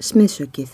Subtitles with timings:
[0.00, 0.70] Smiðsökið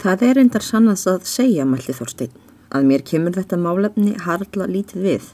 [0.00, 2.32] Það er endar sannast að segja, mælti Þorstein,
[2.72, 5.28] að mér kemur þetta málefni harla lítið við.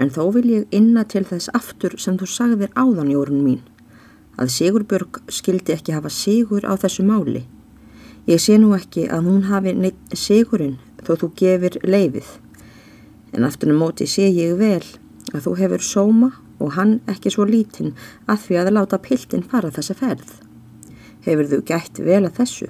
[0.00, 3.60] En þó vil ég inna til þess aftur sem þú sagðir áðan, Jórun mín,
[4.40, 7.44] að Sigurbjörg skildi ekki hafa sigur á þessu máli.
[8.24, 12.28] Ég sé nú ekki að hún hafi neitt sigurinn þó þú gefir leifið.
[13.36, 14.84] En aftur um móti sé ég vel
[15.34, 17.92] að þú hefur sóma og hann ekki svo lítinn
[18.24, 20.49] að því að láta piltinn fara þessa ferð.
[21.26, 22.68] Hefur þú gætt vel að þessu?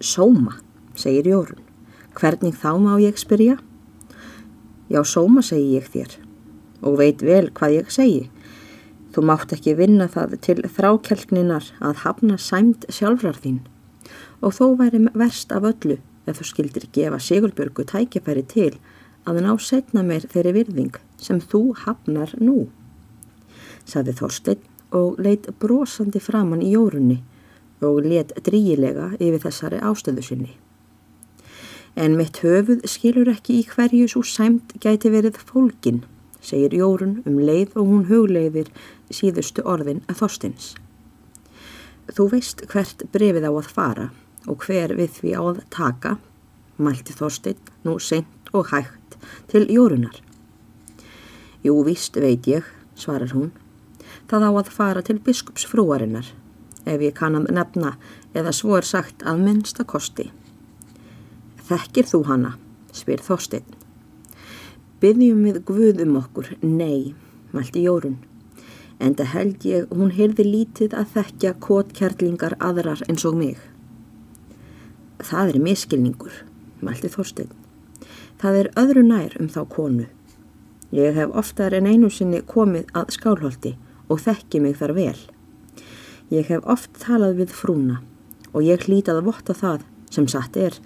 [0.00, 0.56] Sóma,
[0.96, 1.60] segir Jórun.
[2.16, 3.58] Hvernig þá má ég spyrja?
[4.88, 6.16] Já, sóma segi ég þér
[6.84, 8.24] og veit vel hvað ég segi.
[9.14, 13.62] Þú mátt ekki vinna það til þrákelkninar að hafna sæmt sjálfrar þín
[14.44, 18.72] og þó væri verst af öllu ef þú skildir gefa Sigurburgu tækifæri til
[19.28, 22.68] að ná setna meir þeirri virðing sem þú hafnar nú,
[23.88, 24.60] saði Þorstein
[24.94, 27.20] og leitt brosandi framann í jórunni
[27.84, 30.52] og let dríilega yfir þessari ástöðu sinni.
[31.94, 36.02] En mitt höfuð skilur ekki í hverju svo sæmt gæti verið fólkin,
[36.42, 38.70] segir jórun um leið og hún hugleiðir
[39.14, 40.74] síðustu orðin að þorstins.
[42.10, 44.08] Þú veist hvert brefið á að fara
[44.50, 46.16] og hver við því á að taka,
[46.76, 49.16] mælti þorstinn nú seint og hægt
[49.48, 50.18] til jórunar.
[51.64, 52.66] Jú, víst veit ég,
[52.98, 53.54] svarar hún,
[54.30, 56.26] það á að fara til biskupsfrúarinnar,
[56.84, 57.94] ef ég kann að nefna
[58.34, 60.30] eða svo er sagt að minnsta kosti.
[61.68, 62.54] Þekkir þú hana,
[62.92, 63.66] spyr Þorstein.
[65.00, 67.14] Byggjum við Guð um okkur, nei,
[67.52, 68.18] mælti Jórun,
[69.00, 73.60] en það held ég hún heyrði lítið að þekkja kótkjærlingar aðrar eins og mig.
[75.24, 76.42] Það er miskilningur,
[76.84, 77.52] mælti Þorstein.
[78.40, 80.06] Það er öðru nær um þá konu.
[80.94, 83.74] Ég hef oftar en einu sinni komið að skálholti
[84.08, 85.18] og þekki mig þar vel.
[86.32, 88.00] Ég hef oft talað við frúna
[88.52, 90.78] og ég hlítið að votta það sem satt er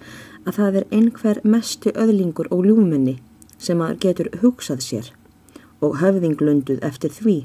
[0.45, 3.19] að það er einhver mestu öðlingur og ljúminni
[3.59, 5.09] sem að getur hugsað sér
[5.83, 7.37] og höfðinglunduð eftir því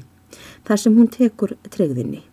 [0.67, 2.23] þar sem hún tekur tregðinni.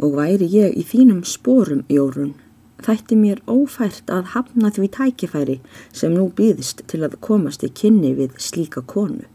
[0.00, 2.32] Og væri ég í þínum spórum, Jórun,
[2.80, 5.58] þætti mér ófært að hafna því tækifæri
[5.92, 9.26] sem nú býðist til að komast í kynni við slíka konu.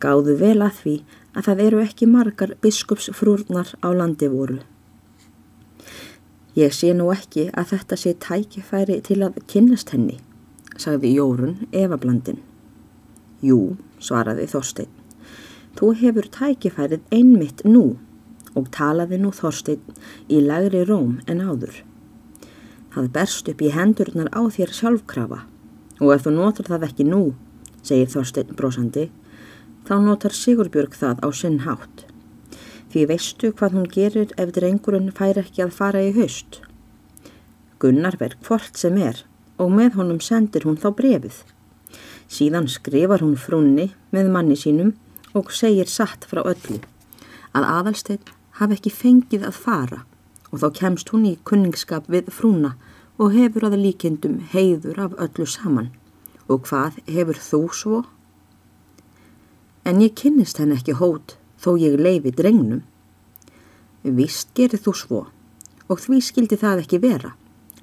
[0.00, 0.96] Gáðu vel að því
[1.36, 4.62] að það eru ekki margar biskupsfrúrnar á landi voru.
[6.56, 10.16] Ég sé nú ekki að þetta sé tækifæri til að kynnast henni,
[10.80, 12.40] sagði Jórun Evablandin.
[13.44, 14.88] Jú, svaraði Þorstein,
[15.76, 17.98] þú hefur tækifærið einmitt nú
[18.56, 19.84] og talaði nú Þorstein
[20.32, 21.82] í lagri róm en áður.
[22.96, 25.42] Það berst upp í hendurnar á þér sjálfkrafa
[26.00, 27.22] og ef þú notur það ekki nú,
[27.84, 29.10] segir Þorstein brosandi,
[29.86, 32.04] þá notar Sigurbjörg það á sinn hátt.
[32.90, 36.60] Því veistu hvað hún gerir ef drengurinn fær ekki að fara í haust?
[37.78, 39.22] Gunnar verð hvort sem er
[39.62, 41.38] og með honum sendir hún þá brefið.
[42.26, 44.94] Síðan skrifar hún frunni með manni sínum
[45.36, 46.80] og segir satt frá öllu
[47.56, 50.02] að aðalsteinn hafi ekki fengið að fara
[50.50, 52.74] og þá kemst hún í kunningskap við frúna
[53.20, 55.92] og hefur að líkindum heiður af öllu saman.
[56.48, 58.02] Og hvað hefur þú svo?
[59.86, 62.82] En ég kynnist henn ekki hót þó ég leifi drengnum.
[64.02, 65.20] Vist gerir þú svo
[65.86, 67.34] og því skildi það ekki vera,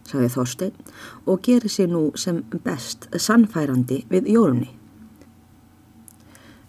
[0.07, 0.73] sagði Þorstein
[1.23, 4.71] og gerir sér nú sem best sannfærandi við jórunni.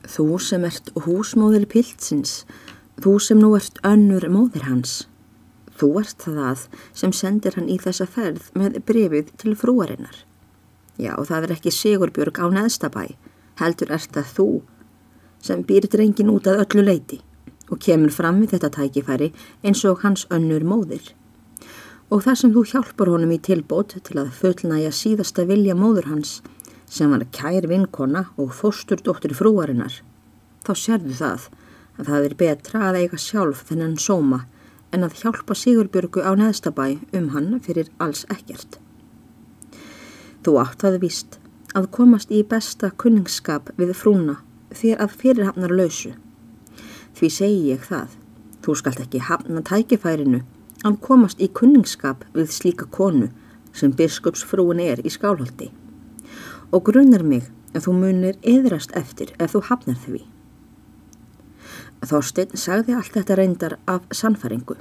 [0.04, 2.44] Þú sem ert húsmóðil piltsins,
[3.02, 5.08] þú sem nú ert önnur móðir hans,
[5.74, 10.22] þú ert það sem sendir hann í þessa ferð með brefið til frúarinnar.
[11.00, 13.08] Já, það er ekki Sigurbjörg á neðstabæ,
[13.58, 14.48] heldur ert það þú
[15.44, 17.20] sem býr drengin út að öllu leiti
[17.72, 19.30] og kemur fram við þetta tækifæri
[19.64, 21.12] eins og hans önnur móðir.
[22.12, 26.38] Og þar sem þú hjálpar honum í tilbót til að fullnæja síðasta vilja móður hans
[26.90, 30.00] sem var kær vinkona og fósturdóttir frúarinnar,
[30.64, 31.48] þá sérðu það
[31.98, 34.44] að það er betra að eiga sjálf þennan sóma
[34.94, 36.86] en að hjálpa Sigurbjörgu á neðstabæ
[37.18, 38.78] um hann fyrir alls ekkert.
[40.44, 41.38] Þú átt að vist
[41.74, 44.38] að komast í besta kunningsskap við frúna
[44.78, 46.12] þér að fyrirhafnar lausu.
[47.14, 48.10] Því segi ég það,
[48.64, 50.42] þú skalt ekki hafna tækifærinu
[50.84, 53.30] að komast í kunningskap við slíka konu
[53.72, 55.70] sem biskupsfrúin er í skálholti.
[56.74, 60.22] Og grunnar mig að þú munir eðrast eftir ef þú hafnar því.
[62.04, 64.76] Þorstein sagði allt þetta reyndar af sannfaringu.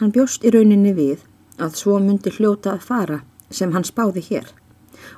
[0.00, 1.24] Hann bjóst í rauninni við
[1.60, 3.20] að svo myndi hljóta að fara
[3.50, 4.50] sem hann spáði hér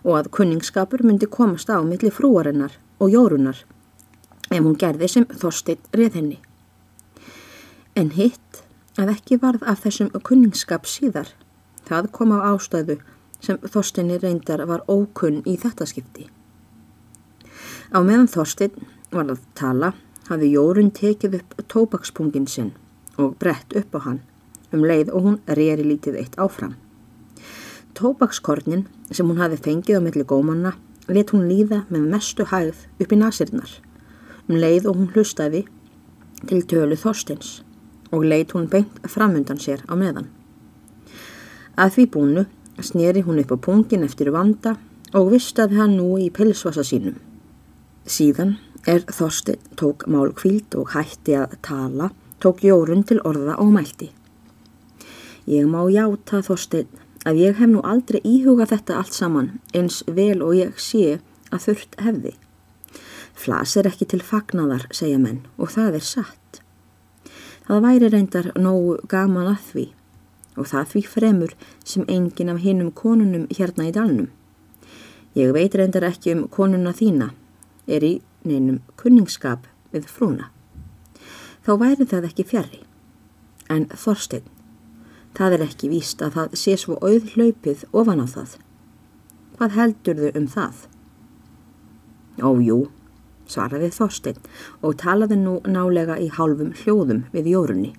[0.03, 3.59] og að kunningskapur myndi komast á milli frúarinnar og jórunar
[4.53, 6.39] ef hún gerði sem Þorstein reð henni.
[7.99, 8.63] En hitt
[9.01, 11.33] að ekki varð af þessum kunningskap síðar.
[11.89, 13.01] Það kom á ástæðu
[13.43, 16.29] sem Þorstinni reyndar var ókunn í þetta skipti.
[17.91, 18.77] Á meðan Þorstin
[19.11, 19.93] var að tala
[20.29, 22.71] hafði Jórun tekið upp tóbakspungin sinn
[23.19, 24.23] og brett upp á hann
[24.73, 26.79] um leið og hún reyri lítið eitt áfram.
[27.99, 30.73] Tóbakskornin sem hún hafi fengið á milli gómanna
[31.17, 33.73] let hún líða með mestu hægð upp í nasirnar
[34.49, 35.65] um leið og hún hlustaði
[36.49, 37.61] til tölu Þorstins
[38.13, 40.29] og leit hún beint framundan sér á meðan.
[41.79, 42.47] Að því búnu
[42.83, 44.77] sneri hún upp á pungin eftir vanda
[45.17, 47.17] og vistaði hann nú í pilsvasa sínum.
[48.05, 48.57] Síðan
[48.89, 52.11] er Þorstin tók málkvíld og hætti að tala,
[52.43, 54.11] tók Jórun til orða og mælti.
[55.47, 56.89] Ég má játa Þorstin
[57.29, 61.21] að ég hef nú aldrei íhugað þetta allt saman eins vel og ég sé
[61.53, 62.35] að þurft hefði.
[63.33, 66.61] Flas er ekki til fagnadar, segja menn, og það er satt.
[67.67, 69.89] Það væri reyndar nógu gaman að því
[70.53, 71.53] og það því fremur
[71.85, 74.29] sem engin af hinnum konunum hérna í dalnum.
[75.33, 77.31] Ég veit reyndar ekki um konuna þína,
[77.89, 78.13] er í
[78.45, 79.65] neinum kunningskap
[79.95, 80.51] við frúna.
[81.65, 82.83] Þá væri það ekki fjari.
[83.71, 84.45] En Þorstein,
[85.37, 88.57] það er ekki víst að það sé svo auð hlaupið ofan á það.
[89.57, 90.83] Hvað heldur þau um það?
[92.43, 92.79] Ójú,
[93.49, 94.41] svaraði Þorstein
[94.81, 97.93] og talaði nú nálega í hálfum hljóðum við jórunni.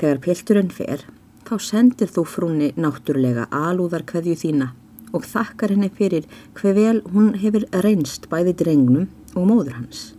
[0.00, 1.04] Þegar pilturinn fer,
[1.46, 4.70] þá sendir þú frúnni náttúrulega alúðar hverju þína
[5.16, 6.26] og þakkar henni fyrir
[6.58, 10.12] hver vel hún hefur reynst bæði drengnum og móður hans.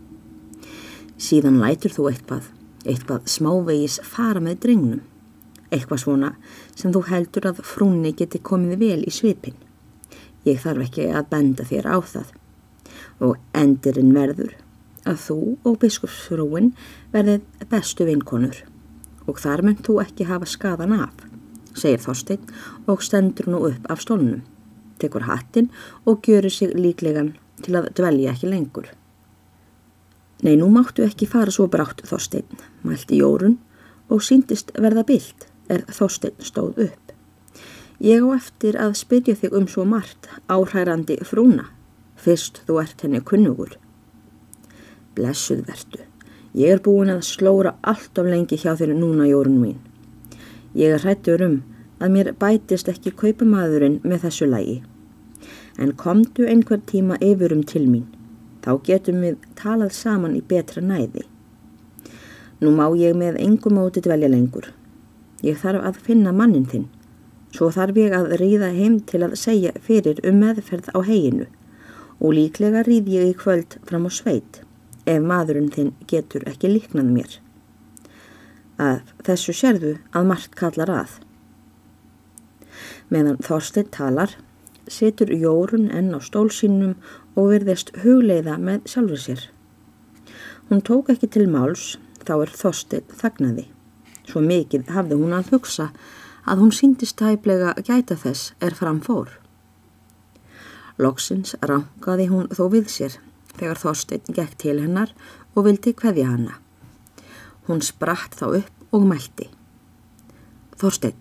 [1.22, 2.50] Síðan lætur þú eitthvað,
[2.86, 5.02] eitthvað smávegis fara með drengnum,
[5.72, 6.32] eitthvað svona
[6.76, 9.56] sem þú heldur að frúnni geti komið vel í svipin.
[10.46, 12.38] Ég þarf ekki að benda þér á það
[13.22, 14.56] og endirinn verður
[15.08, 16.72] að þú og biskupsfrúin
[17.14, 18.64] verðið bestu vinkonur
[19.30, 21.14] og þar mynd þú ekki hafa skadan af,
[21.78, 22.48] segir Þorstein
[22.90, 24.42] og stendur nú upp af stólnum,
[25.00, 25.70] tekur hattin
[26.06, 28.90] og gjörur sig líklegan til að dvelja ekki lengur.
[30.42, 32.50] Nei, nú máttu ekki fara svo brátt Þorstein,
[32.82, 33.60] mælti Jórun
[34.10, 37.14] og síndist verða bild er Þorstein stóð upp.
[38.02, 41.68] Ég á eftir að spyrja þig um svo margt áhærandi frúna
[42.22, 43.76] fyrst þú ert henni kunnugur.
[45.18, 46.04] Blessuð verdu,
[46.58, 49.80] ég er búin að slóra allt of lengi hjá þér núna jórun mín.
[50.78, 51.58] Ég hrættur um
[52.02, 54.78] að mér bætist ekki kaupamadurinn með þessu lægi.
[55.82, 58.08] En komdu einhver tíma yfirum til mín,
[58.66, 61.26] þá getum við talað saman í betra næði.
[62.62, 64.70] Nú má ég með engum móti dvelja lengur.
[65.42, 66.90] Ég þarf að finna mannin þinn,
[67.56, 71.48] svo þarf ég að ríða heim til að segja fyrir um meðferð á heginu
[72.22, 74.62] og líklega rýð ég í kvöld fram á sveit
[75.10, 77.32] ef maðurinn þinn getur ekki líknað mér.
[78.78, 81.18] Að þessu sérðu að margt kallar að.
[83.10, 84.38] Meðan Þorstein talar,
[84.88, 86.96] setur Jórun enn á stólsínum
[87.36, 89.44] og verðist hugleiða með sjálfur sér.
[90.70, 93.68] Hún tók ekki til máls, þá er Þorstein þagnaði.
[94.32, 95.90] Svo mikið hafði hún að hugsa
[96.48, 99.34] að hún síndist tæplega gæta þess er framfór.
[101.02, 103.18] Loksins rangaði hún þó við sér
[103.58, 105.12] þegar Þorstein gekk til hennar
[105.56, 106.56] og vildi hverja hanna.
[107.68, 109.50] Hún spratt þá upp og mælti.
[110.80, 111.18] Þorstein,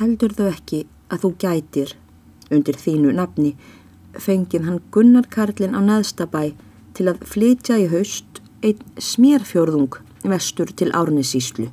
[0.00, 1.96] heldur þau ekki að þú gætir
[2.50, 3.52] undir þínu nafni
[4.16, 6.54] fengið hann Gunnar Karlin á neðstabæ
[6.96, 11.68] til að flytja í haust einn smérfjörðung vestur til Árnisíslu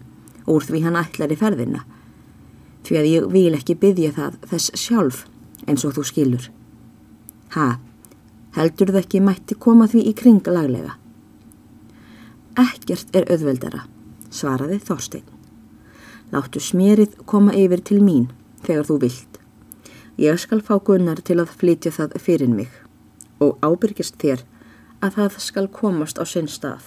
[0.50, 1.84] úr því hann ætlar í ferðina
[2.84, 5.24] því að ég vil ekki byggja það þess sjálf
[5.68, 6.48] eins og þú skilur.
[7.56, 7.78] Ha,
[8.58, 10.98] heldur þau ekki mætti koma því í kring laglega?
[12.60, 13.86] Ekkert er auðveldara,
[14.30, 15.24] svaraði Þorstein.
[16.34, 18.28] Láttu smérið koma yfir til mín
[18.66, 19.40] þegar þú vilt.
[20.20, 22.70] Ég skal fá gunnar til að flytja það fyrir mig
[23.42, 24.44] og ábyrgist þér
[25.04, 26.84] að það skal komast á sinn stað.